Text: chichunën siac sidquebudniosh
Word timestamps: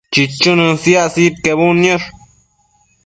chichunën 0.13 0.73
siac 0.83 1.07
sidquebudniosh 1.13 2.07